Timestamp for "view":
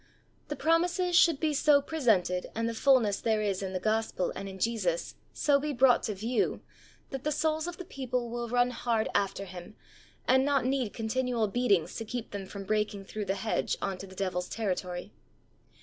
6.15-6.61